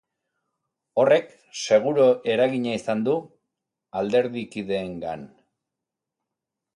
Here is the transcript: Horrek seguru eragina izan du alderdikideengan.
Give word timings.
Horrek 1.01 1.27
seguru 1.65 2.07
eragina 2.35 2.73
izan 2.77 3.03
du 3.09 3.15
alderdikideengan. 4.01 5.27